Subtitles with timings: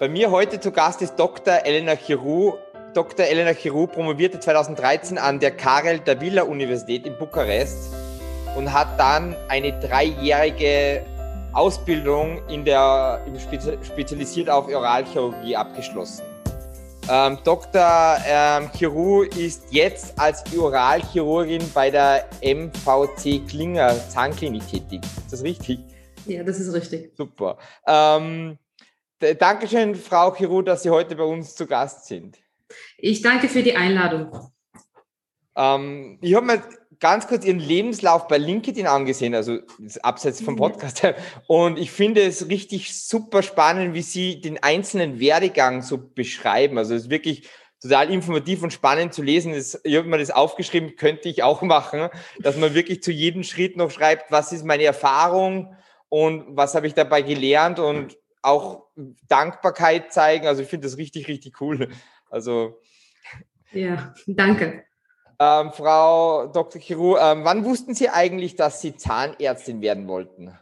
[0.00, 1.66] Bei mir heute zu Gast ist Dr.
[1.66, 2.54] Elena Chiru.
[2.94, 3.26] Dr.
[3.26, 7.92] Elena Chiru promovierte 2013 an der Karel Davila Universität in Bukarest
[8.56, 11.04] und hat dann eine dreijährige
[11.52, 13.20] Ausbildung in der,
[13.82, 16.24] spezialisiert auf Oralchirurgie abgeschlossen.
[17.10, 18.16] Ähm, Dr.
[18.26, 25.02] Ähm, Chiru ist jetzt als Oralchirurgin bei der MVC Klinger Zahnklinik tätig.
[25.02, 25.78] Ist das richtig?
[26.24, 27.12] Ja, das ist richtig.
[27.18, 27.58] Super.
[27.86, 28.56] Ähm,
[29.38, 32.38] Dankeschön, Frau Chiru, dass Sie heute bei uns zu Gast sind.
[32.96, 34.50] Ich danke für die Einladung.
[35.54, 36.62] Ähm, ich habe mir
[37.00, 39.58] ganz kurz Ihren Lebenslauf bei LinkedIn angesehen, also
[40.02, 40.58] abseits vom mhm.
[40.58, 41.02] Podcast.
[41.46, 46.78] Und ich finde es richtig super spannend, wie Sie den einzelnen Werdegang so beschreiben.
[46.78, 47.46] Also es ist wirklich
[47.82, 49.52] total informativ und spannend zu lesen.
[49.52, 52.08] Das, ich habe mir das aufgeschrieben, könnte ich auch machen,
[52.38, 55.76] dass man wirklich zu jedem Schritt noch schreibt, was ist meine Erfahrung
[56.08, 58.86] und was habe ich dabei gelernt und auch
[59.28, 60.46] Dankbarkeit zeigen.
[60.46, 61.88] Also ich finde das richtig, richtig cool.
[62.30, 62.80] Also
[63.72, 64.84] ja, danke.
[65.38, 66.80] Ähm, Frau Dr.
[66.80, 70.52] Chiru, ähm, wann wussten Sie eigentlich, dass Sie Zahnärztin werden wollten?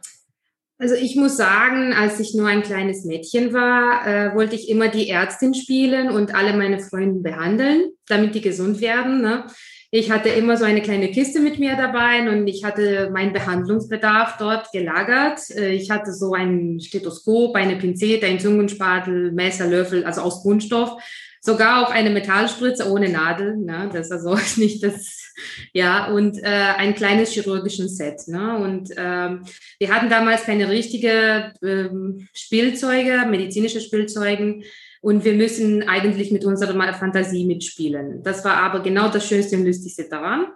[0.77, 4.87] Also ich muss sagen, als ich nur ein kleines Mädchen war, äh, wollte ich immer
[4.87, 9.21] die Ärztin spielen und alle meine Freunde behandeln, damit die gesund werden.
[9.21, 9.45] Ne?
[9.91, 14.37] Ich hatte immer so eine kleine Kiste mit mir dabei und ich hatte meinen Behandlungsbedarf
[14.37, 15.49] dort gelagert.
[15.49, 21.01] Äh, ich hatte so ein Stethoskop, eine Pinzette, ein Zungenspatel, Messer, Löffel, also aus Kunststoff
[21.41, 23.89] sogar auch eine Metallspritze ohne Nadel, ne?
[23.91, 25.33] das ist also nicht das,
[25.73, 28.27] ja, und äh, ein kleines chirurgischen Set.
[28.27, 28.57] Ne?
[28.57, 29.43] Und ähm,
[29.79, 34.63] wir hatten damals keine richtige ähm, Spielzeuge, medizinische Spielzeugen.
[35.01, 38.21] Und wir müssen eigentlich mit unserer Fantasie mitspielen.
[38.23, 40.47] Das war aber genau das Schönste und Lustigste daran.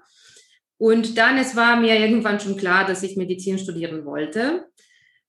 [0.77, 4.65] Und dann, es war mir irgendwann schon klar, dass ich Medizin studieren wollte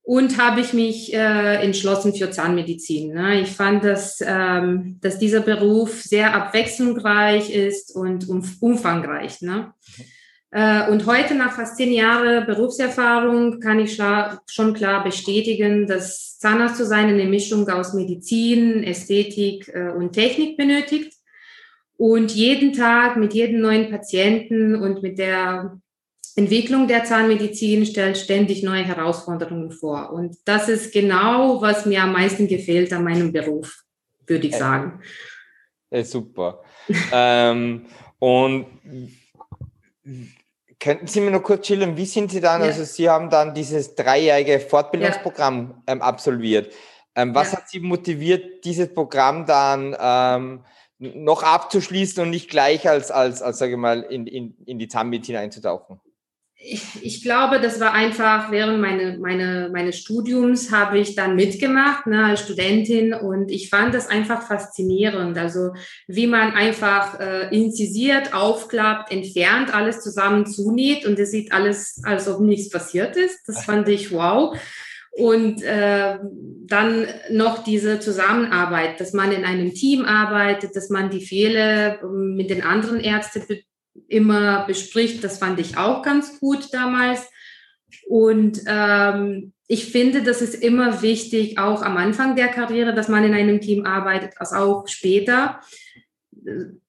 [0.02, 3.14] und habe ich mich äh, entschlossen für Zahnmedizin.
[3.14, 3.40] Ne?
[3.40, 9.40] Ich fand, dass, ähm, dass dieser Beruf sehr abwechslungsreich ist und umfangreich.
[9.40, 9.72] Ne?
[9.98, 10.02] Äh,
[10.54, 14.00] und heute, nach fast zehn Jahren Berufserfahrung, kann ich
[14.46, 20.56] schon klar bestätigen, dass Zahnarzt zu sein eine Mischung aus Medizin, Ästhetik äh, und Technik
[20.56, 21.14] benötigt.
[21.96, 25.80] Und jeden Tag mit jedem neuen Patienten und mit der
[26.36, 30.12] Entwicklung der Zahnmedizin stellt ständig neue Herausforderungen vor.
[30.12, 33.82] Und das ist genau, was mir am meisten gefällt an meinem Beruf,
[34.26, 35.00] würde ich sagen.
[35.90, 36.62] Ja, super.
[37.12, 37.86] ähm,
[38.18, 38.66] und
[40.84, 42.66] könnten Sie mir noch kurz schildern, wie sind Sie dann, ja.
[42.66, 45.94] also Sie haben dann dieses dreijährige Fortbildungsprogramm ja.
[45.94, 46.74] ähm, absolviert.
[47.14, 47.58] Ähm, was ja.
[47.58, 50.64] hat Sie motiviert, dieses Programm dann ähm,
[50.98, 54.86] noch abzuschließen und nicht gleich als, als, als sage ich mal, in, in, in die
[54.86, 56.00] Zahnmedizin einzutauchen?
[57.02, 62.24] Ich, glaube, das war einfach während meine, meine, meines Studiums habe ich dann mitgemacht ne,
[62.24, 65.36] als Studentin und ich fand das einfach faszinierend.
[65.36, 65.72] Also
[66.08, 72.28] wie man einfach äh, inzisiert, aufklappt, entfernt, alles zusammen zunäht und es sieht alles, als
[72.28, 73.46] ob nichts passiert ist.
[73.46, 74.56] Das fand ich wow.
[75.16, 76.18] Und äh,
[76.66, 82.34] dann noch diese Zusammenarbeit, dass man in einem Team arbeitet, dass man die Fehler ähm,
[82.36, 83.42] mit den anderen Ärzten
[84.08, 85.22] immer bespricht.
[85.24, 87.28] Das fand ich auch ganz gut damals.
[88.06, 93.24] Und ähm, ich finde, das ist immer wichtig, auch am Anfang der Karriere, dass man
[93.24, 95.60] in einem Team arbeitet, als auch später.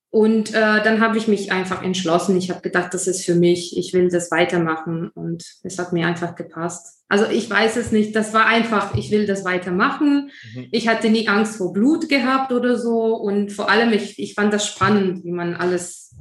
[0.09, 2.37] Und äh, dann habe ich mich einfach entschlossen.
[2.37, 6.07] Ich habe gedacht, das ist für mich, ich will das weitermachen und es hat mir
[6.07, 7.03] einfach gepasst.
[7.09, 10.31] Also ich weiß es nicht, das war einfach, ich will das weitermachen.
[10.53, 10.67] Mhm.
[10.71, 14.53] Ich hatte nie Angst vor Blut gehabt oder so und vor allem, ich, ich fand
[14.53, 16.15] das spannend, wie man alles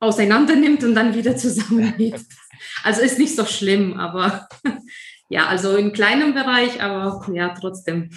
[0.00, 2.26] auseinander nimmt und dann wieder zusammennimmt.
[2.82, 4.48] Also ist nicht so schlimm, aber
[5.28, 8.10] ja, also in kleinem Bereich, aber ja, trotzdem.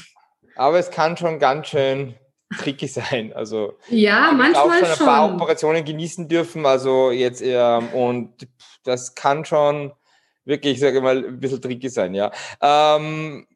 [0.56, 2.16] Aber es kann schon ganz schön
[2.58, 3.34] tricky sein.
[3.34, 6.66] Also ja, manchmal auch schon ein paar Operationen genießen dürfen.
[6.66, 8.48] Also jetzt ähm, und
[8.84, 9.92] das kann schon
[10.46, 12.14] wirklich, sage ich mal, ein bisschen tricky sein.
[12.14, 12.32] Ja.
[12.62, 13.48] Ähm,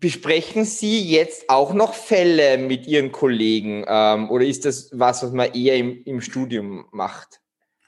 [0.00, 5.32] Besprechen Sie jetzt auch noch Fälle mit Ihren Kollegen ähm, oder ist das was, was
[5.32, 7.42] man eher im, im Studium macht?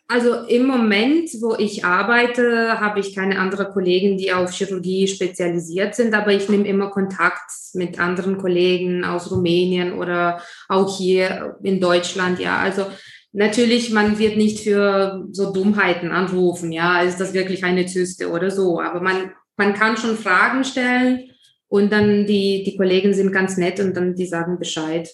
[0.07, 5.95] Also im Moment, wo ich arbeite, habe ich keine anderen Kollegen, die auf Chirurgie spezialisiert
[5.95, 11.81] sind, aber ich nehme immer Kontakt mit anderen Kollegen aus Rumänien oder auch hier in
[11.81, 12.39] Deutschland.
[12.39, 12.85] Ja, also
[13.33, 16.71] natürlich, man wird nicht für so Dummheiten anrufen.
[16.71, 18.83] Ja, ist das wirklich eine Zyste oder so?
[18.83, 21.31] Aber man, man kann schon Fragen stellen
[21.69, 25.11] und dann die, die Kollegen sind ganz nett und dann die sagen Bescheid.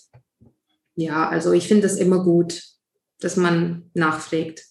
[0.96, 2.62] Ja, also ich finde es immer gut,
[3.20, 4.64] dass man nachfragt.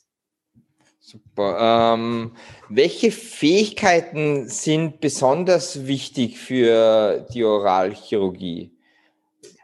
[0.99, 1.95] Super.
[1.95, 2.35] Ähm,
[2.69, 8.71] welche Fähigkeiten sind besonders wichtig für die Oralchirurgie?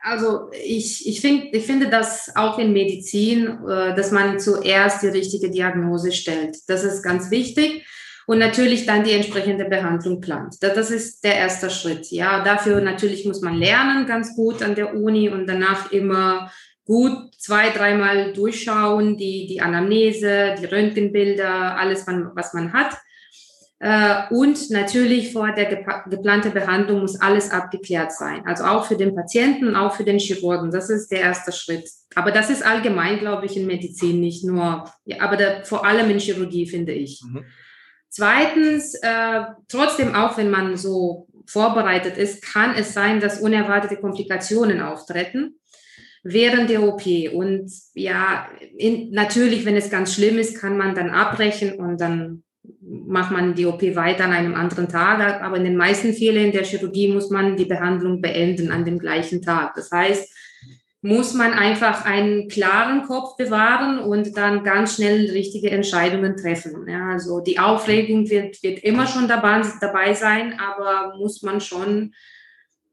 [0.06, 5.08] also ich, ich, find, ich finde das auch in Medizin, äh, dass man zuerst die
[5.08, 6.58] richtige Diagnose stellt.
[6.68, 7.84] Das ist ganz wichtig.
[8.28, 10.56] Und natürlich dann die entsprechende Behandlung plant.
[10.62, 12.10] Das ist der erste Schritt.
[12.12, 16.52] Ja, dafür natürlich muss man lernen ganz gut an der Uni und danach immer
[16.86, 22.98] gut zwei, dreimal durchschauen, die, die Anamnese, die Röntgenbilder, alles, was man hat.
[23.80, 28.44] Äh, und natürlich vor der geplanten Behandlung muss alles abgeklärt sein.
[28.46, 30.72] Also auch für den Patienten, auch für den Chirurgen.
[30.72, 31.90] Das ist der erste Schritt.
[32.16, 36.10] Aber das ist allgemein, glaube ich, in Medizin nicht nur, ja, aber da, vor allem
[36.10, 37.22] in Chirurgie, finde ich.
[37.24, 37.46] Mhm.
[38.16, 44.82] Zweitens, äh, trotzdem auch wenn man so vorbereitet ist, kann es sein, dass unerwartete Komplikationen
[44.82, 45.60] auftreten
[46.24, 47.06] während der OP.
[47.34, 48.48] Und ja,
[48.78, 52.44] in, natürlich, wenn es ganz schlimm ist, kann man dann abbrechen und dann
[52.82, 55.42] macht man die OP weiter an einem anderen Tag.
[55.42, 59.42] Aber in den meisten Fällen der Chirurgie muss man die Behandlung beenden an dem gleichen
[59.42, 59.76] Tag.
[59.76, 60.34] Das heißt,
[61.06, 66.88] muss man einfach einen klaren Kopf bewahren und dann ganz schnell richtige Entscheidungen treffen.
[66.90, 72.16] Ja, also die Aufregung wird, wird immer schon dabei, dabei sein, aber muss man schon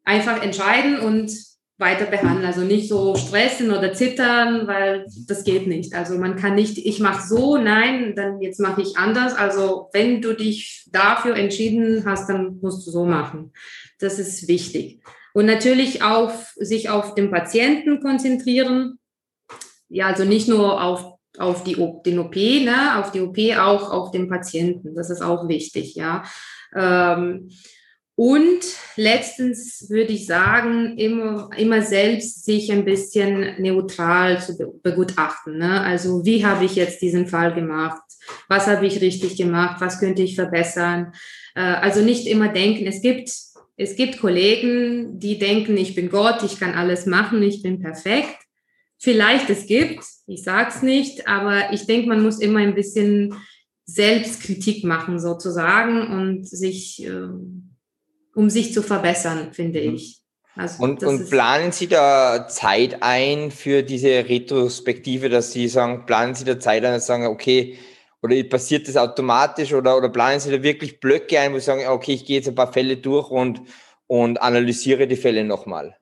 [0.05, 1.32] einfach entscheiden und
[1.79, 2.44] weiter behandeln.
[2.44, 5.94] Also nicht so stressen oder zittern, weil das geht nicht.
[5.94, 9.35] Also man kann nicht, ich mache so, nein, dann jetzt mache ich anders.
[9.35, 13.55] Also wenn du dich dafür entschieden hast, dann musst du so machen.
[14.00, 15.00] Das ist wichtig.
[15.34, 18.99] Und natürlich auf sich auf den Patienten konzentrieren.
[19.88, 24.11] Ja, also nicht nur auf auf die, den OP, ne, auf die OP, auch auf
[24.11, 24.94] den Patienten.
[24.94, 26.25] Das ist auch wichtig, ja.
[26.75, 27.49] Ähm,
[28.14, 28.61] und
[28.96, 35.58] letztens würde ich sagen, immer, immer selbst sich ein bisschen neutral zu begutachten.
[35.58, 35.81] Ne?
[35.81, 38.02] Also wie habe ich jetzt diesen Fall gemacht?
[38.49, 39.81] Was habe ich richtig gemacht?
[39.81, 41.12] Was könnte ich verbessern?
[41.55, 43.32] Äh, also nicht immer denken, es gibt,
[43.76, 48.36] es gibt Kollegen, die denken, ich bin Gott, ich kann alles machen, ich bin perfekt.
[48.98, 53.34] Vielleicht es gibt, ich sage es nicht, aber ich denke, man muss immer ein bisschen
[53.84, 57.04] Selbstkritik machen sozusagen und sich...
[57.04, 57.28] Äh,
[58.34, 59.94] um sich zu verbessern, finde mhm.
[59.94, 60.19] ich.
[60.54, 66.34] Also und, und planen Sie da Zeit ein für diese Retrospektive, dass Sie sagen, planen
[66.34, 67.78] Sie da Zeit ein und sagen, okay,
[68.22, 71.86] oder passiert das automatisch oder, oder planen Sie da wirklich Blöcke ein, wo Sie sagen,
[71.88, 73.62] okay, ich gehe jetzt ein paar Fälle durch und,
[74.06, 75.96] und analysiere die Fälle nochmal?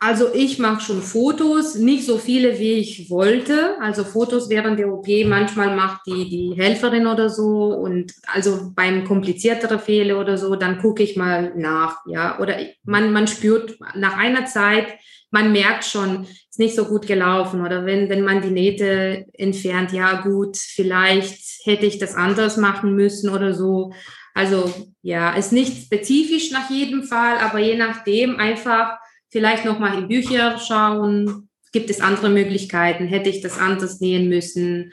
[0.00, 3.76] Also ich mache schon Fotos, nicht so viele, wie ich wollte.
[3.80, 7.74] Also Fotos während der OP, manchmal macht die, die Helferin oder so.
[7.74, 11.96] Und also beim komplizierteren Fehler oder so, dann gucke ich mal nach.
[12.06, 14.86] Ja, oder man, man spürt nach einer Zeit,
[15.30, 17.60] man merkt schon, ist nicht so gut gelaufen.
[17.60, 22.94] Oder wenn, wenn man die Nähte entfernt, ja gut, vielleicht hätte ich das anders machen
[22.94, 23.92] müssen oder so.
[24.34, 24.72] Also
[25.02, 28.98] ja, ist nicht spezifisch nach jedem Fall, aber je nachdem einfach
[29.30, 31.48] vielleicht nochmal in Bücher schauen.
[31.72, 33.06] Gibt es andere Möglichkeiten?
[33.06, 34.92] Hätte ich das anders nähen müssen?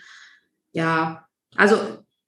[0.74, 1.78] Ja, also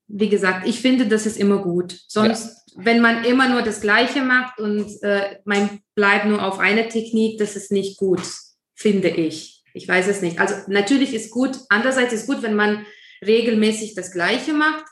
[0.08, 2.00] wie gesagt, ich finde, das ist immer gut.
[2.08, 2.57] Sonst, ja.
[2.78, 7.38] Wenn man immer nur das Gleiche macht und äh, man bleibt nur auf eine Technik,
[7.40, 8.22] das ist nicht gut,
[8.76, 9.64] finde ich.
[9.74, 10.40] Ich weiß es nicht.
[10.40, 12.86] Also natürlich ist gut, andererseits ist gut, wenn man
[13.26, 14.86] regelmäßig das Gleiche macht,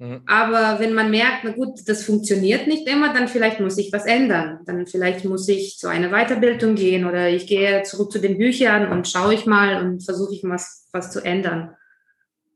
[0.00, 0.22] Mhm.
[0.26, 4.06] Aber wenn man merkt, na gut, das funktioniert nicht immer, dann vielleicht muss ich was
[4.06, 4.60] ändern.
[4.64, 8.90] Dann vielleicht muss ich zu einer Weiterbildung gehen oder ich gehe zurück zu den Büchern
[8.90, 11.76] und schaue ich mal und versuche ich was, was zu ändern.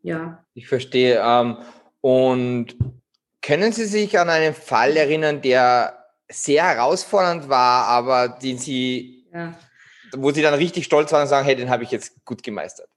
[0.02, 0.42] Ja.
[0.54, 1.22] Ich verstehe.
[1.22, 1.58] Ähm,
[2.00, 2.76] und
[3.44, 5.98] können Sie sich an einen Fall erinnern, der
[6.30, 9.54] sehr herausfordernd war, aber den Sie, ja.
[10.16, 12.88] wo Sie dann richtig stolz waren und sagen, hey, den habe ich jetzt gut gemeistert?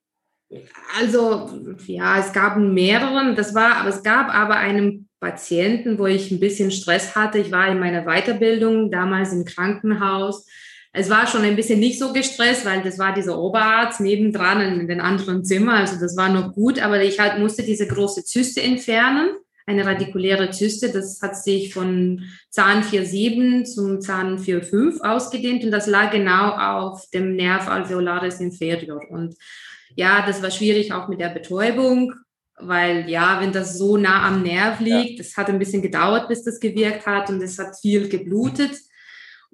[0.98, 1.50] Also,
[1.86, 6.40] ja, es gab mehreren, das war, aber es gab aber einen Patienten, wo ich ein
[6.40, 7.40] bisschen Stress hatte.
[7.40, 10.48] Ich war in meiner Weiterbildung, damals im Krankenhaus.
[10.94, 14.88] Es war schon ein bisschen nicht so gestresst, weil das war dieser Oberarzt nebendran in
[14.88, 15.74] den anderen Zimmer.
[15.74, 19.32] Also das war noch gut, aber ich halt musste diese große Zyste entfernen,
[19.68, 20.92] eine radikuläre Zyste.
[20.92, 27.08] Das hat sich von Zahn 4,7 zum Zahn 4,5 ausgedehnt und das lag genau auf
[27.14, 29.02] dem Nerv alveolaris inferior.
[29.10, 29.36] Und
[29.96, 32.14] ja, das war schwierig auch mit der Betäubung,
[32.58, 35.18] weil ja, wenn das so nah am Nerv liegt, ja.
[35.18, 38.72] das hat ein bisschen gedauert, bis das gewirkt hat und es hat viel geblutet.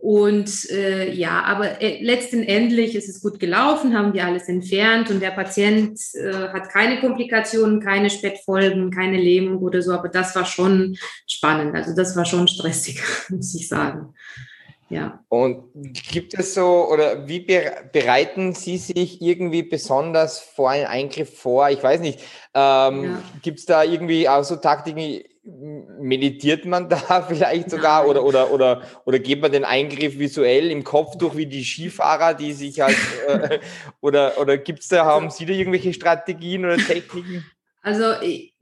[0.04, 5.22] Und äh, ja, aber äh, letztendlich ist es gut gelaufen, haben wir alles entfernt und
[5.22, 9.94] der Patient äh, hat keine Komplikationen, keine Spätfolgen, keine Lähmung oder so.
[9.94, 11.74] Aber das war schon spannend.
[11.74, 14.14] Also das war schon stressig, muss ich sagen.
[14.90, 15.24] Ja.
[15.30, 15.72] Und
[16.12, 21.70] gibt es so, oder wie bereiten Sie sich irgendwie besonders vor einen Eingriff vor?
[21.70, 22.20] Ich weiß nicht.
[22.54, 23.22] Ähm, ja.
[23.42, 25.24] Gibt es da irgendwie auch so Taktiken?
[25.44, 30.84] Meditiert man da vielleicht sogar oder, oder, oder, oder geht man den Eingriff visuell im
[30.84, 32.98] Kopf durch wie die Skifahrer, die sich halt,
[33.28, 33.60] äh,
[34.02, 37.46] oder, oder gibt es da, haben Sie da irgendwelche Strategien oder Techniken?
[37.86, 38.06] Also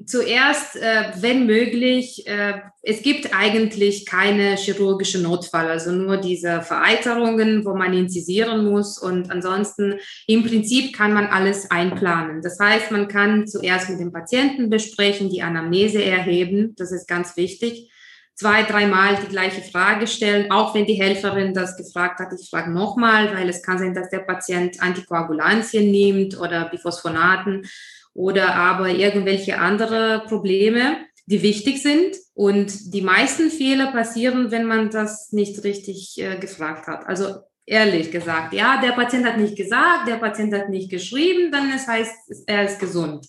[0.03, 7.63] zuerst, äh, wenn möglich, äh, es gibt eigentlich keine chirurgische Notfall, also nur diese Vereiterungen,
[7.63, 12.41] wo man inzisieren muss und ansonsten im Prinzip kann man alles einplanen.
[12.41, 17.37] Das heißt, man kann zuerst mit dem Patienten besprechen, die Anamnese erheben, das ist ganz
[17.37, 17.91] wichtig.
[18.33, 22.33] Zwei, dreimal die gleiche Frage stellen, auch wenn die Helferin das gefragt hat.
[22.33, 27.67] Ich frage nochmal, weil es kann sein, dass der Patient Antikoagulantien nimmt oder Biphosphonaten
[28.13, 32.17] oder aber irgendwelche andere Probleme, die wichtig sind.
[32.33, 37.07] Und die meisten Fehler passieren, wenn man das nicht richtig äh, gefragt hat.
[37.07, 41.71] Also ehrlich gesagt, ja, der Patient hat nicht gesagt, der Patient hat nicht geschrieben, dann
[41.71, 43.27] es heißt, er ist gesund.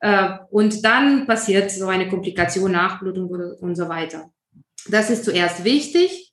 [0.00, 3.28] Äh, und dann passiert so eine Komplikation, Nachblutung
[3.60, 4.30] und so weiter.
[4.88, 6.32] Das ist zuerst wichtig.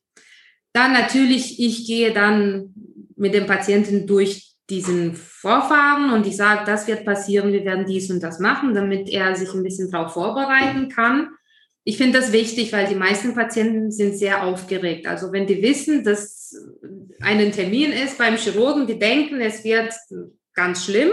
[0.73, 2.73] Dann natürlich, ich gehe dann
[3.15, 8.09] mit dem Patienten durch diesen Vorfahren und ich sage, das wird passieren, wir werden dies
[8.09, 11.29] und das machen, damit er sich ein bisschen darauf vorbereiten kann.
[11.83, 15.05] Ich finde das wichtig, weil die meisten Patienten sind sehr aufgeregt.
[15.05, 16.55] Also wenn die wissen, dass
[17.21, 19.93] ein Termin ist beim Chirurgen, die denken, es wird
[20.55, 21.11] ganz schlimm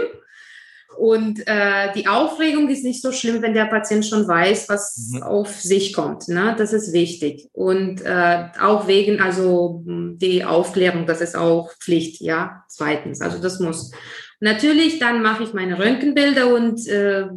[0.97, 5.23] und äh, die Aufregung ist nicht so schlimm, wenn der Patient schon weiß, was mhm.
[5.23, 6.27] auf sich kommt.
[6.27, 6.55] Ne?
[6.57, 7.49] Das ist wichtig.
[7.51, 12.63] Und äh, auch wegen, also die Aufklärung, das ist auch Pflicht, ja.
[12.67, 13.91] Zweitens, also das muss.
[14.39, 17.27] Natürlich, dann mache ich meine Röntgenbilder und äh,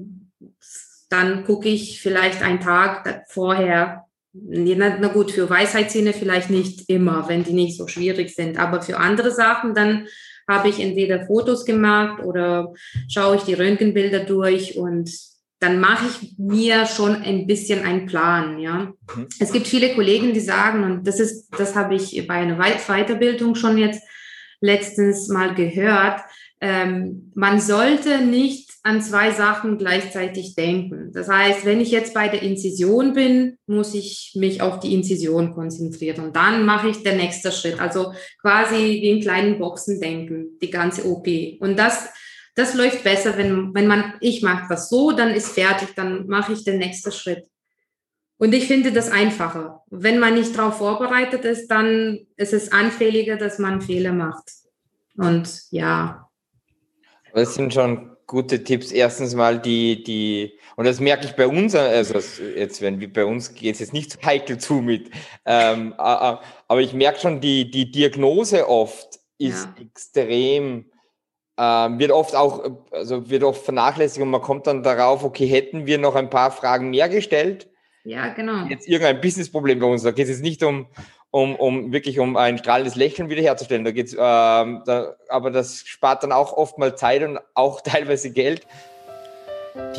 [1.09, 4.05] dann gucke ich vielleicht einen Tag vorher.
[4.33, 8.83] Na, na gut, für Weisheitszähne vielleicht nicht immer, wenn die nicht so schwierig sind, aber
[8.83, 10.09] für andere Sachen dann
[10.49, 12.73] habe ich entweder Fotos gemacht oder
[13.09, 15.11] schaue ich die Röntgenbilder durch und
[15.59, 18.93] dann mache ich mir schon ein bisschen einen Plan, ja.
[19.15, 19.29] Mhm.
[19.41, 23.55] Es gibt viele Kollegen, die sagen, und das ist, das habe ich bei einer Weiterbildung
[23.55, 24.03] schon jetzt
[24.61, 26.21] letztens mal gehört,
[26.61, 31.11] ähm, man sollte nicht an zwei Sachen gleichzeitig denken.
[31.13, 35.55] Das heißt, wenn ich jetzt bei der Inzision bin, muss ich mich auf die Inzision
[35.55, 36.27] konzentrieren.
[36.27, 37.81] Und dann mache ich den nächsten Schritt.
[37.81, 41.27] Also quasi wie in kleinen Boxen denken, die ganze OP.
[41.59, 42.09] Und das,
[42.55, 46.53] das läuft besser, wenn, wenn man, ich mache das so, dann ist fertig, dann mache
[46.53, 47.45] ich den nächsten Schritt.
[48.39, 49.83] Und ich finde das einfacher.
[49.91, 54.49] Wenn man nicht darauf vorbereitet ist, dann ist es anfälliger, dass man Fehler macht.
[55.17, 56.31] Und ja,
[57.35, 58.93] das sind schon gute Tipps.
[58.93, 62.19] Erstens mal die, die, und das merke ich bei uns, also
[62.57, 65.11] jetzt, wenn wir bei uns geht es jetzt nicht so heikel zu mit,
[65.45, 69.83] ähm, aber ich merke schon, die, die Diagnose oft ist ja.
[69.83, 70.91] extrem,
[71.59, 75.87] ähm, wird oft auch, also wird oft vernachlässigt und man kommt dann darauf, okay, hätten
[75.87, 77.69] wir noch ein paar Fragen mehr gestellt?
[78.05, 78.67] Ja, genau.
[78.67, 80.87] Jetzt irgendein Businessproblem bei uns, da geht es jetzt nicht um,
[81.37, 83.85] um, um wirklich um ein strahlendes Lächeln wiederherzustellen.
[83.85, 88.31] Da geht's, ähm, da, aber das spart dann auch oft mal Zeit und auch teilweise
[88.31, 88.67] Geld.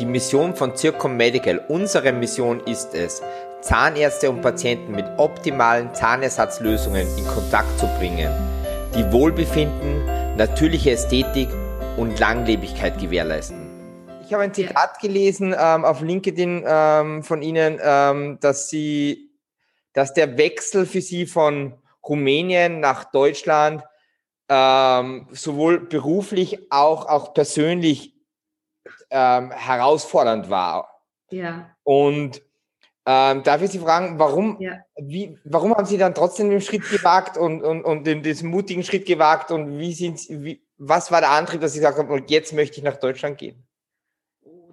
[0.00, 3.22] Die Mission von Zircom Medical, unsere Mission ist es,
[3.60, 8.32] Zahnärzte und Patienten mit optimalen Zahnersatzlösungen in Kontakt zu bringen,
[8.96, 11.48] die Wohlbefinden, natürliche Ästhetik
[11.96, 13.68] und Langlebigkeit gewährleisten.
[14.26, 19.27] Ich habe ein Zitat gelesen ähm, auf LinkedIn ähm, von Ihnen, ähm, dass Sie
[19.98, 21.74] dass der Wechsel für Sie von
[22.06, 23.82] Rumänien nach Deutschland
[24.48, 28.14] ähm, sowohl beruflich auch, auch persönlich
[29.10, 31.02] ähm, herausfordernd war.
[31.30, 31.74] Ja.
[31.82, 32.40] Und
[33.06, 34.78] ähm, darf ich Sie fragen, warum, ja.
[35.02, 38.84] wie, warum haben Sie dann trotzdem den Schritt gewagt und, und, und den, diesen mutigen
[38.84, 42.52] Schritt gewagt und wie sind wie, was war der Antrieb, dass Sie gesagt haben, jetzt
[42.52, 43.66] möchte ich nach Deutschland gehen?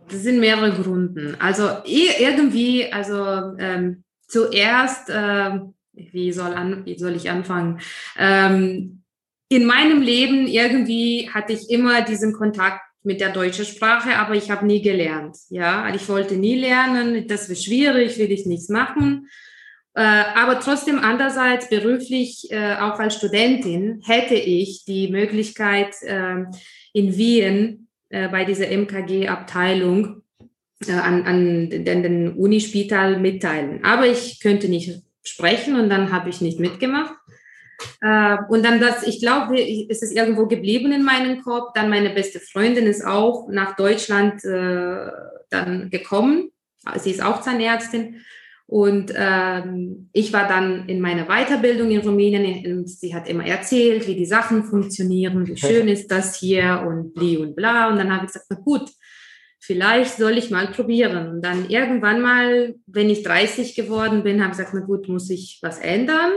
[0.08, 1.36] Das sind mehrere Gründe.
[1.39, 5.60] Also irgendwie, also ähm, zuerst, äh,
[5.94, 7.79] wie, soll an, wie soll ich anfangen?
[8.17, 9.03] Ähm,
[9.50, 14.50] in meinem Leben irgendwie hatte ich immer diesen Kontakt mit der deutschen Sprache, aber ich
[14.50, 15.38] habe nie gelernt.
[15.50, 19.29] Ja, ich wollte nie lernen, das wird schwierig, will ich nichts machen.
[19.94, 26.44] Äh, aber trotzdem andererseits beruflich, äh, auch als Studentin, hätte ich die Möglichkeit äh,
[26.94, 30.24] in Wien äh, bei dieser MKG-Abteilung
[30.89, 33.83] an, an den, den Unispital mitteilen.
[33.83, 37.13] Aber ich könnte nicht sprechen und dann habe ich nicht mitgemacht.
[38.01, 41.71] Äh, und dann das, ich glaube, ist es irgendwo geblieben in meinem Kopf.
[41.73, 45.11] Dann meine beste Freundin ist auch nach Deutschland äh,
[45.49, 46.51] dann gekommen.
[46.97, 48.21] Sie ist auch Zahnärztin.
[48.67, 54.07] Und ähm, ich war dann in meiner Weiterbildung in Rumänien und sie hat immer erzählt,
[54.07, 57.89] wie die Sachen funktionieren, wie schön ist das hier und bli und bla.
[57.89, 58.89] Und dann habe ich gesagt, na gut,
[59.65, 61.29] vielleicht soll ich mal probieren.
[61.29, 65.29] Und dann irgendwann mal, wenn ich 30 geworden bin, habe ich gesagt, na gut, muss
[65.29, 66.31] ich was ändern.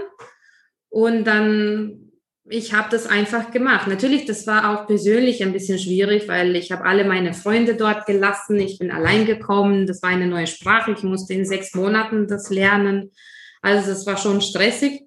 [0.89, 2.09] Und dann
[2.51, 3.87] ich habe das einfach gemacht.
[3.87, 8.07] Natürlich, das war auch persönlich ein bisschen schwierig, weil ich habe alle meine Freunde dort
[8.07, 8.59] gelassen.
[8.59, 9.87] Ich bin allein gekommen.
[9.87, 10.93] Das war eine neue Sprache.
[10.93, 13.13] Ich musste in sechs Monaten das lernen.
[13.61, 15.03] Also es war schon stressig.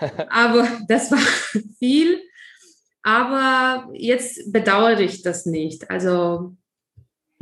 [0.30, 1.18] Aber das war
[1.78, 2.20] viel.
[3.02, 5.90] Aber jetzt bedauere ich das nicht.
[5.90, 6.56] Also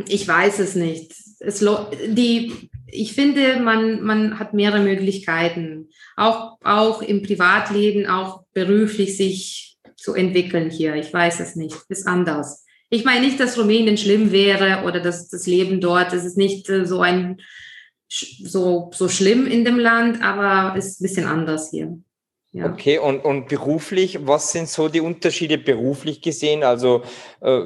[0.08, 1.12] ich weiß es nicht.
[1.40, 1.64] Es,
[2.06, 9.76] die, ich finde, man, man hat mehrere Möglichkeiten, auch, auch im Privatleben, auch beruflich sich
[9.96, 10.94] zu entwickeln hier.
[10.94, 12.64] Ich weiß es nicht, ist anders.
[12.90, 16.68] Ich meine nicht, dass Rumänien schlimm wäre oder dass das Leben dort, es ist nicht
[16.68, 17.40] äh, so ein
[18.08, 21.98] so, so schlimm in dem Land, aber ist ein bisschen anders hier.
[22.52, 22.72] Ja.
[22.72, 26.62] Okay, und, und beruflich, was sind so die Unterschiede beruflich gesehen?
[26.62, 27.02] Also
[27.40, 27.62] äh,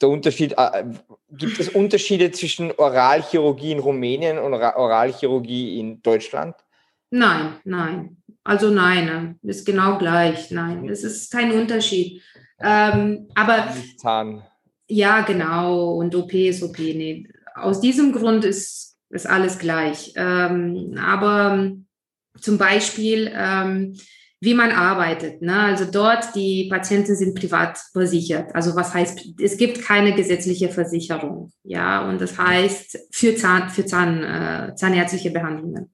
[0.00, 0.84] der Unterschied, äh,
[1.32, 6.54] gibt es Unterschiede zwischen Oralchirurgie in Rumänien und Oralchirurgie in Deutschland?
[7.10, 8.16] Nein, nein.
[8.44, 10.50] Also nein, ist genau gleich.
[10.50, 12.22] Nein, es ist kein Unterschied.
[12.62, 14.42] Ähm, aber Zahn.
[14.88, 15.94] ja, genau.
[15.94, 16.78] Und OP ist OP.
[16.78, 17.28] Nee.
[17.54, 20.12] Aus diesem Grund ist, ist alles gleich.
[20.16, 21.72] Ähm, aber
[22.40, 23.98] zum Beispiel ähm,
[24.40, 25.42] wie man arbeitet.
[25.42, 25.54] Ne?
[25.54, 28.54] Also dort, die Patienten sind privat versichert.
[28.54, 31.52] Also was heißt, es gibt keine gesetzliche Versicherung.
[31.62, 35.92] Ja, und das heißt für Zahn, für Zahn, äh, zahnärztliche Behandlungen.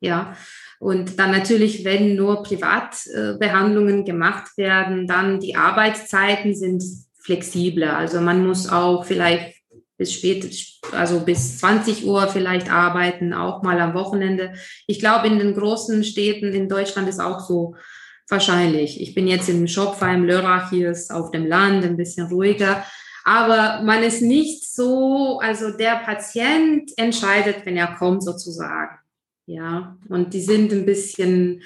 [0.00, 0.36] Ja.
[0.78, 6.84] Und dann natürlich, wenn nur Privatbehandlungen äh, gemacht werden, dann die Arbeitszeiten sind
[7.20, 7.96] flexibler.
[7.96, 9.57] Also man muss auch vielleicht
[9.98, 10.48] bis spät,
[10.92, 14.54] also bis 20 Uhr vielleicht arbeiten, auch mal am Wochenende.
[14.86, 17.74] Ich glaube, in den großen Städten in Deutschland ist auch so
[18.28, 19.00] wahrscheinlich.
[19.00, 22.84] Ich bin jetzt im Schopfheim, Lörrach, hier ist auf dem Land ein bisschen ruhiger.
[23.24, 28.98] Aber man ist nicht so, also der Patient entscheidet, wenn er kommt sozusagen.
[29.46, 31.62] Ja, und die sind ein bisschen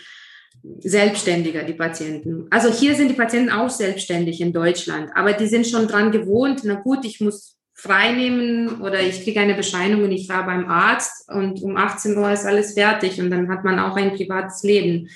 [0.78, 2.46] selbstständiger, die Patienten.
[2.50, 6.62] Also hier sind die Patienten auch selbstständig in Deutschland, aber die sind schon dran gewohnt,
[6.64, 11.28] na gut, ich muss freinehmen oder ich kriege eine Bescheinigung und ich war beim Arzt
[11.28, 15.08] und um 18 Uhr ist alles fertig und dann hat man auch ein privates Leben.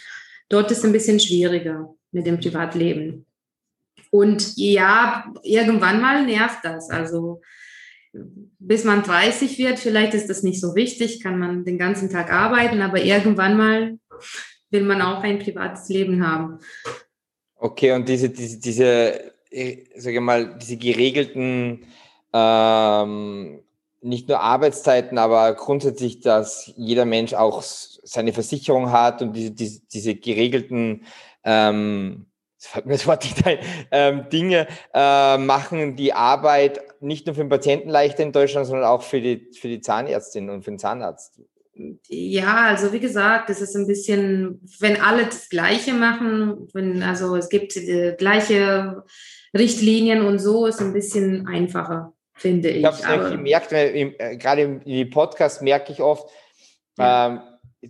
[0.48, 3.24] Dort ist es ein bisschen schwieriger mit dem Privatleben.
[4.11, 6.90] Und ja, irgendwann mal nervt das.
[6.90, 7.40] Also
[8.59, 12.33] bis man 30 wird, vielleicht ist das nicht so wichtig, kann man den ganzen Tag
[12.33, 13.98] arbeiten, aber irgendwann mal
[14.70, 16.59] will man auch ein privates Leben haben.
[17.55, 19.33] Okay, und diese, diese, diese
[19.94, 21.87] sage mal, diese geregelten
[22.37, 23.61] ähm,
[24.03, 29.81] nicht nur Arbeitszeiten, aber grundsätzlich, dass jeder Mensch auch seine Versicherung hat und diese, diese,
[29.92, 31.05] diese geregelten
[31.44, 32.27] ähm,
[32.85, 38.22] das Wort nicht ähm, Dinge äh, machen die Arbeit nicht nur für den Patienten leichter
[38.22, 41.40] in Deutschland, sondern auch für die, für die Zahnärztin und für den Zahnarzt.
[42.09, 47.37] Ja, also wie gesagt, es ist ein bisschen, wenn alle das Gleiche machen, wenn, also
[47.37, 49.05] es gibt äh, gleiche
[49.57, 52.79] Richtlinien und so, ist ein bisschen einfacher finde ich.
[52.79, 56.31] Ich habe es gemerkt, im, äh, gerade im, im Podcast merke ich oft,
[56.99, 57.27] ja.
[57.27, 57.40] ähm,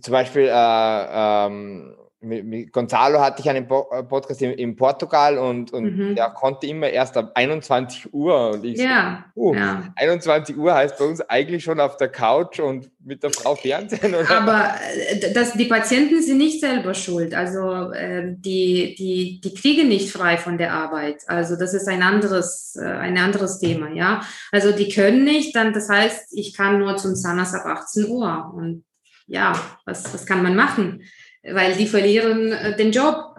[0.01, 5.37] zum Beispiel äh, ähm, mit, mit Gonzalo hatte ich einen äh, Podcast in, in Portugal
[5.37, 6.15] und, und mhm.
[6.15, 8.51] der konnte immer erst ab 21 Uhr.
[8.51, 9.93] Und ich ja, so, uh, ja.
[9.95, 14.15] 21 Uhr heißt bei uns eigentlich schon auf der Couch und mit der Frau Fernsehen.
[14.15, 14.29] Oder?
[14.31, 17.35] Aber äh, das, die Patienten sind nicht selber schuld.
[17.35, 21.21] Also äh, die, die, die kriegen nicht frei von der Arbeit.
[21.27, 24.21] Also das ist ein anderes, äh, ein anderes Thema, ja.
[24.51, 28.53] Also die können nicht, dann das heißt, ich kann nur zum Zahnarzt ab 18 Uhr.
[28.55, 28.85] Und
[29.27, 29.53] ja,
[29.85, 31.03] was, was kann man machen?
[31.43, 33.35] Weil die verlieren äh, den Job.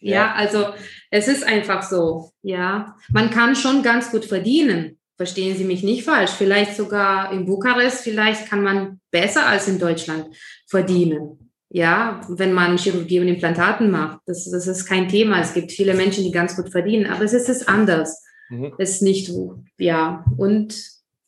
[0.00, 0.14] Ja.
[0.14, 0.66] ja, also
[1.10, 2.30] es ist einfach so.
[2.42, 4.98] Ja, man kann schon ganz gut verdienen.
[5.16, 6.30] Verstehen Sie mich nicht falsch.
[6.30, 10.34] Vielleicht sogar in Bukarest, vielleicht kann man besser als in Deutschland
[10.66, 11.52] verdienen.
[11.68, 14.20] Ja, wenn man Chirurgie und Implantaten macht.
[14.26, 15.40] Das, das ist kein Thema.
[15.40, 18.24] Es gibt viele Menschen, die ganz gut verdienen, aber es ist anders.
[18.48, 18.72] Mhm.
[18.78, 20.24] Es ist nicht so, ja.
[20.36, 20.74] Und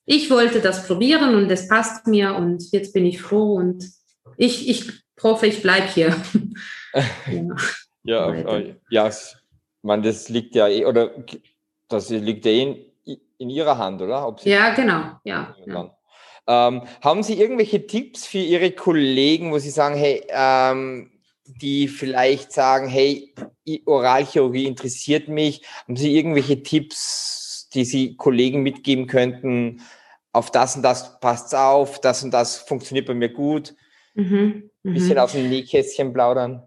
[0.04, 3.84] ich wollte das probieren und es passt mir und jetzt bin ich froh und
[4.36, 6.16] ich, ich hoffe, ich bleibe hier.
[8.04, 9.10] ja, ja, ja,
[9.82, 11.10] man, das liegt ja eh, oder
[11.88, 12.62] das liegt ja eh
[13.04, 14.36] in, in Ihrer Hand, oder?
[14.44, 15.54] ja, genau, ja.
[15.66, 15.96] ja.
[16.46, 21.12] Ähm, haben Sie irgendwelche Tipps für Ihre Kollegen, wo Sie sagen, hey, ähm,
[21.46, 23.34] die vielleicht sagen, hey,
[23.86, 25.62] Oralchirurgie interessiert mich.
[25.86, 29.82] Haben Sie irgendwelche Tipps, die Sie Kollegen mitgeben könnten?
[30.32, 33.74] Auf das und das passt auf, das und das funktioniert bei mir gut.
[34.14, 34.70] Mhm.
[34.84, 35.18] Ein bisschen mhm.
[35.18, 36.62] aus dem Nähkästchen plaudern.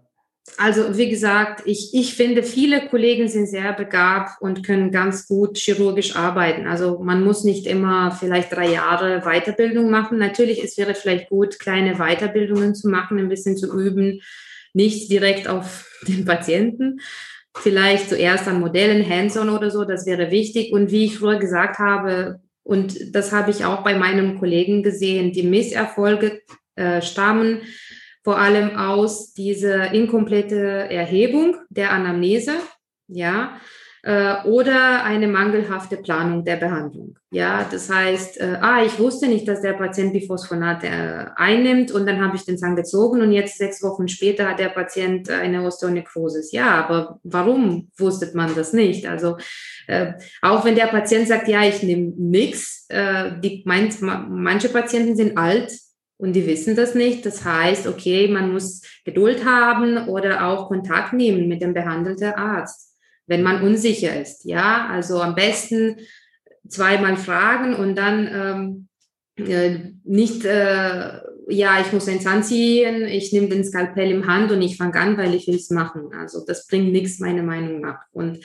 [0.56, 5.58] also wie gesagt, ich, ich finde, viele Kollegen sind sehr begabt und können ganz gut
[5.58, 6.66] chirurgisch arbeiten.
[6.66, 10.18] Also man muss nicht immer vielleicht drei Jahre Weiterbildung machen.
[10.18, 14.22] Natürlich, es wäre vielleicht gut, kleine Weiterbildungen zu machen, ein bisschen zu üben,
[14.72, 17.00] nicht direkt auf den Patienten.
[17.58, 20.72] Vielleicht zuerst an Modellen, Hands-on oder so, das wäre wichtig.
[20.72, 25.32] Und wie ich früher gesagt habe, und das habe ich auch bei meinem Kollegen gesehen,
[25.32, 26.42] die Misserfolge
[26.76, 27.62] äh, stammen
[28.22, 32.54] vor allem aus dieser inkomplette Erhebung der Anamnese,
[33.06, 33.60] ja,
[34.06, 37.18] äh, oder eine mangelhafte Planung der Behandlung.
[37.30, 42.06] Ja, das heißt, äh, ah, ich wusste nicht, dass der Patient Biphosphonat äh, einnimmt und
[42.06, 45.62] dann habe ich den Zahn gezogen und jetzt sechs Wochen später hat der Patient eine
[45.64, 46.52] Osteonekrosis.
[46.52, 49.06] Ja, aber warum wusste man das nicht?
[49.06, 49.38] Also
[49.86, 55.16] äh, auch wenn der Patient sagt, ja, ich nehme nichts, äh, die mein, manche Patienten
[55.16, 55.72] sind alt,
[56.18, 57.26] und die wissen das nicht.
[57.26, 62.94] Das heißt, okay, man muss Geduld haben oder auch Kontakt nehmen mit dem behandelten Arzt,
[63.26, 64.44] wenn man unsicher ist.
[64.44, 65.96] Ja, also am besten
[66.68, 68.88] zweimal fragen und dann
[69.38, 74.26] ähm, äh, nicht, äh, ja, ich muss einen Zahn ziehen, ich nehme den Skalpell im
[74.26, 76.10] Hand und ich fange an, weil ich will es machen.
[76.18, 78.00] Also das bringt nichts, meiner Meinung nach.
[78.12, 78.44] Und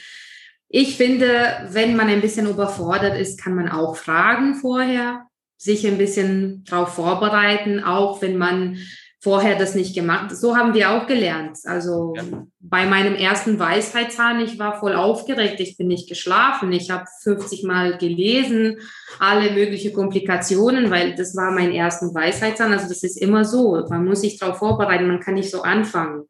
[0.67, 5.25] ich finde, wenn man ein bisschen überfordert ist, kann man auch fragen vorher
[5.62, 8.78] sich ein bisschen darauf vorbereiten, auch wenn man
[9.19, 10.32] vorher das nicht gemacht.
[10.32, 10.36] hat.
[10.36, 11.60] So haben wir auch gelernt.
[11.65, 12.24] Also ja.
[12.60, 17.63] bei meinem ersten Weisheitszahn, ich war voll aufgeregt, ich bin nicht geschlafen, ich habe 50
[17.63, 18.78] Mal gelesen,
[19.19, 22.74] alle möglichen Komplikationen, weil das war mein ersten Weisheitszahn.
[22.74, 23.86] Also das ist immer so.
[23.88, 26.24] Man muss sich darauf vorbereiten, man kann nicht so anfangen.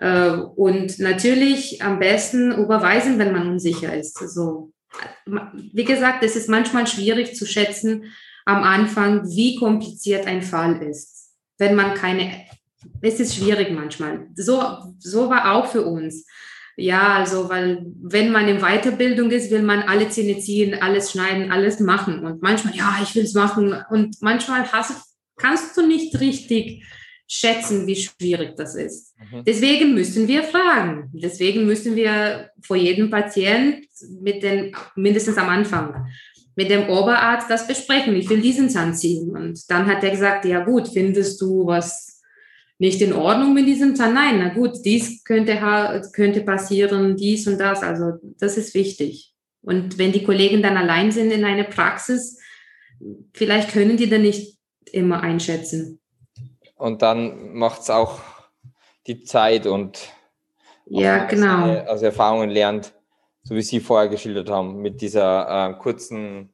[0.00, 4.18] Äh, und natürlich am besten überweisen, wenn man unsicher ist.
[4.28, 4.72] So.
[5.72, 8.12] Wie gesagt, es ist manchmal schwierig zu schätzen,
[8.46, 11.34] am Anfang, wie kompliziert ein Fall ist.
[11.58, 12.30] Wenn man keine,
[13.02, 14.28] es ist schwierig manchmal.
[14.36, 14.62] So,
[14.98, 16.24] so war auch für uns.
[16.78, 21.50] Ja, also, weil wenn man in Weiterbildung ist, will man alle Zähne ziehen, alles schneiden,
[21.50, 22.24] alles machen.
[22.24, 23.74] Und manchmal, ja, ich will es machen.
[23.90, 26.84] Und manchmal hast, kannst du nicht richtig
[27.26, 29.14] schätzen, wie schwierig das ist.
[29.18, 29.44] Mhm.
[29.44, 31.10] Deswegen müssen wir fragen.
[31.14, 33.86] Deswegen müssen wir vor jedem Patient
[34.20, 36.06] mit den, mindestens am Anfang,
[36.56, 38.16] mit dem Oberarzt das besprechen.
[38.16, 39.30] Ich will diesen Zahn ziehen.
[39.30, 42.22] Und dann hat er gesagt, ja gut, findest du was
[42.78, 44.14] nicht in Ordnung mit diesem Zahn?
[44.14, 45.58] Nein, na gut, dies könnte,
[46.12, 47.82] könnte passieren, dies und das.
[47.82, 49.34] Also das ist wichtig.
[49.60, 52.40] Und wenn die Kollegen dann allein sind in einer Praxis,
[53.34, 54.58] vielleicht können die dann nicht
[54.92, 56.00] immer einschätzen.
[56.76, 58.20] Und dann macht es auch
[59.06, 60.08] die Zeit und
[60.86, 61.66] ja, genau.
[61.86, 62.94] aus Erfahrungen lernt,
[63.46, 66.52] so wie Sie vorher geschildert haben, mit dieser äh, kurzen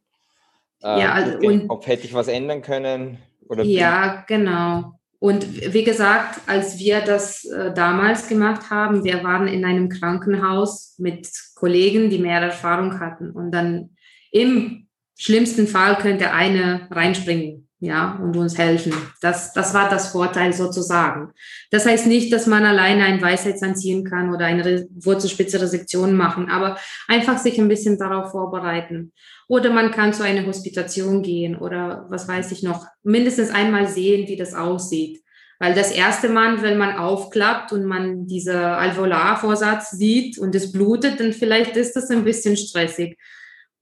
[0.83, 4.93] äh, ja, also, und, ob hätte ich was ändern können oder ja, genau.
[5.19, 10.97] Und wie gesagt, als wir das äh, damals gemacht haben, wir waren in einem Krankenhaus
[10.99, 13.31] mit Kollegen, die mehr Erfahrung hatten.
[13.31, 13.91] Und dann
[14.33, 18.93] im schlimmsten Fall könnte eine reinspringen ja, und uns helfen.
[19.21, 21.33] Das, das war das Vorteil sozusagen.
[21.73, 26.79] Das heißt nicht, dass man alleine ein Weisheitszahn ziehen kann oder eine Wurzelspitze-Resektion machen, aber
[27.09, 29.13] einfach sich ein bisschen darauf vorbereiten.
[29.49, 34.29] Oder man kann zu einer Hospitation gehen oder was weiß ich noch, mindestens einmal sehen,
[34.29, 35.21] wie das aussieht.
[35.59, 41.19] Weil das erste Mal, wenn man aufklappt und man diese Alveolarvorsatz sieht und es blutet,
[41.19, 43.19] dann vielleicht ist das ein bisschen stressig.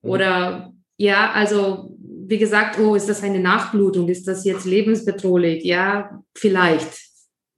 [0.01, 0.11] Mhm.
[0.11, 1.97] Oder ja, also
[2.31, 4.09] wie gesagt, oh, ist das eine Nachblutung?
[4.09, 5.65] Ist das jetzt lebensbedrohlich?
[5.65, 7.01] Ja, vielleicht.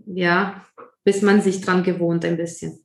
[0.06, 0.64] Ja,
[1.04, 2.82] bis man sich dran gewohnt ein bisschen.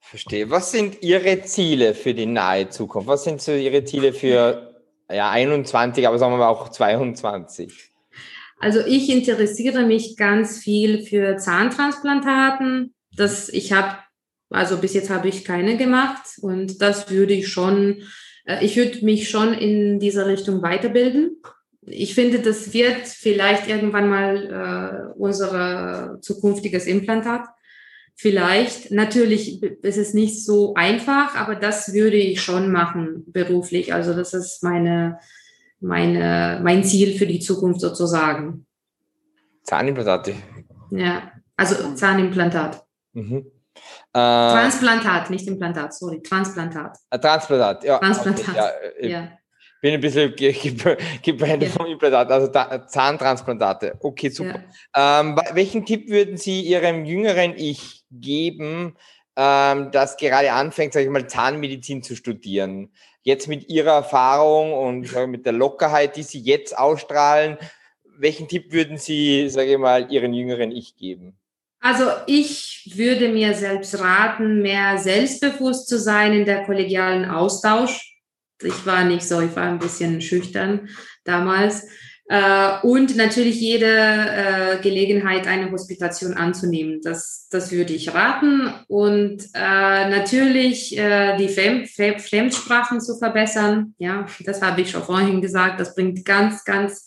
[0.00, 0.50] Verstehe.
[0.50, 3.08] Was sind Ihre Ziele für die nahe Zukunft?
[3.08, 7.92] Was sind so Ihre Ziele für ja, 21, aber sagen wir mal auch 22?
[8.60, 12.94] Also ich interessiere mich ganz viel für Zahntransplantaten.
[13.16, 13.96] Das, ich habe,
[14.50, 18.02] also bis jetzt habe ich keine gemacht und das würde ich schon
[18.60, 21.42] ich würde mich schon in dieser Richtung weiterbilden.
[21.82, 27.46] Ich finde, das wird vielleicht irgendwann mal äh, unser zukünftiges Implantat.
[28.14, 33.92] Vielleicht, natürlich ist es nicht so einfach, aber das würde ich schon machen beruflich.
[33.92, 35.18] Also das ist meine,
[35.80, 38.66] meine, mein Ziel für die Zukunft sozusagen.
[39.64, 40.34] Zahnimplantate.
[40.90, 42.84] Ja, also Zahnimplantat.
[43.12, 43.50] Mhm.
[44.12, 46.96] Äh, Transplantat, nicht Implantat, sorry, Transplantat.
[47.10, 47.98] Äh, Transplantat, ja.
[47.98, 49.08] Transplantat, okay, ja.
[49.08, 49.28] ja.
[49.82, 50.34] Bin ein bisschen
[51.22, 51.74] gebrandet ja.
[51.74, 53.96] vom Implantat, also Zahntransplantate.
[54.00, 54.64] Okay, super.
[54.96, 55.20] Ja.
[55.20, 58.96] Ähm, welchen Tipp würden Sie Ihrem jüngeren Ich geben,
[59.36, 62.90] ähm, das gerade anfängt, sage ich mal, Zahnmedizin zu studieren?
[63.22, 67.58] Jetzt mit Ihrer Erfahrung und äh, mit der Lockerheit, die Sie jetzt ausstrahlen,
[68.18, 71.38] welchen Tipp würden Sie, sage ich mal, Ihren jüngeren Ich geben?
[71.86, 78.16] Also ich würde mir selbst raten, mehr selbstbewusst zu sein in der kollegialen Austausch.
[78.60, 80.88] Ich war nicht so, ich war ein bisschen schüchtern
[81.22, 81.86] damals.
[82.28, 87.02] Äh, und natürlich jede äh, Gelegenheit, eine Hospitation anzunehmen.
[87.04, 88.68] Das, das würde ich raten.
[88.88, 91.88] Und äh, natürlich die Fremd
[92.20, 93.94] Fremdsprachen zu verbessern.
[93.98, 95.78] Ja, das habe ich schon vorhin gesagt.
[95.78, 97.06] Das bringt ganz, ganz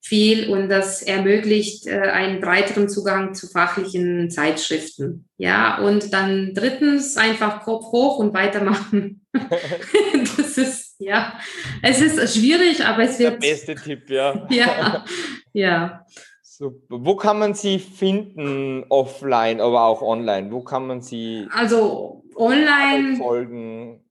[0.00, 5.28] viel und das ermöglicht äh, einen breiteren Zugang zu fachlichen Zeitschriften.
[5.36, 9.26] Ja, und dann drittens einfach Kopf hoch und weitermachen.
[10.36, 11.38] das ist, ja,
[11.82, 13.34] es ist schwierig, aber es wird.
[13.42, 14.46] Der beste Tipp, ja.
[14.50, 15.04] ja,
[15.52, 16.06] ja.
[16.42, 16.96] Super.
[17.00, 20.50] Wo kann man sie finden, offline, aber auch online?
[20.50, 24.04] Wo kann man sie also online folgen?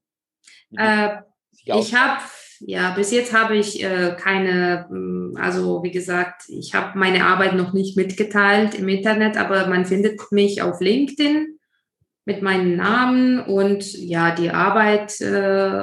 [0.78, 1.17] Äh,
[1.65, 2.21] ich habe
[2.59, 7.55] ja, bis jetzt habe ich äh, keine, mm, also wie gesagt, ich habe meine Arbeit
[7.55, 11.57] noch nicht mitgeteilt im Internet, aber man findet mich auf LinkedIn
[12.25, 15.79] mit meinem Namen und ja, die Arbeit äh,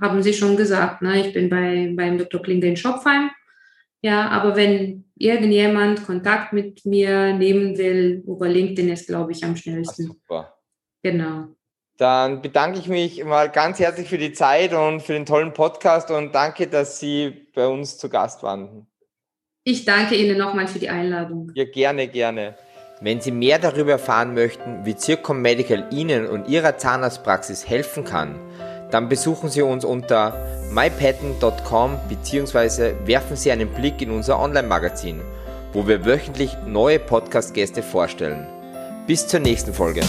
[0.00, 1.00] haben Sie schon gesagt.
[1.00, 1.26] Ne?
[1.26, 2.42] Ich bin bei, beim Dr.
[2.42, 3.30] Klinge in Schopfheim.
[4.02, 9.56] Ja, aber wenn irgendjemand Kontakt mit mir nehmen will, über LinkedIn ist, glaube ich, am
[9.56, 10.08] schnellsten.
[10.10, 10.58] Ach, super.
[11.02, 11.56] Genau.
[11.98, 16.10] Dann bedanke ich mich mal ganz herzlich für die Zeit und für den tollen Podcast
[16.10, 18.86] und danke, dass Sie bei uns zu Gast waren.
[19.64, 21.50] Ich danke Ihnen nochmal für die Einladung.
[21.54, 22.54] Ja, gerne, gerne.
[23.00, 28.38] Wenn Sie mehr darüber erfahren möchten, wie Zircom Medical Ihnen und Ihrer Zahnarztpraxis helfen kann,
[28.90, 30.34] dann besuchen Sie uns unter
[30.70, 32.92] mypatent.com bzw.
[33.04, 35.20] werfen Sie einen Blick in unser Online-Magazin,
[35.72, 38.46] wo wir wöchentlich neue Podcast-Gäste vorstellen.
[39.06, 40.02] Bis zur nächsten Folge.